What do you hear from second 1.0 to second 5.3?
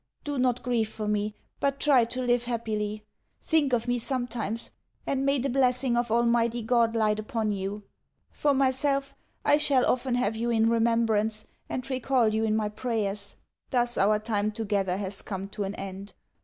me, but try to live happily. Think of me sometimes, and